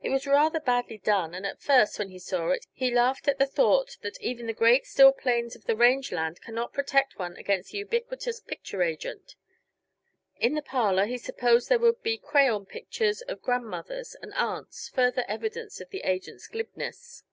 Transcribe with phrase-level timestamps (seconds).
[0.00, 3.38] It was rather badly; done, and at first, when he saw it, he laughed at
[3.40, 7.34] the thought that even the great, still plains of the range land cannot protect one
[7.34, 9.34] against the ubiquitous picture agent.
[10.36, 15.24] In the parlor, he supposed there would be crayon pictures of grandmothers and aunts further
[15.26, 17.24] evidence of the agent's glibness.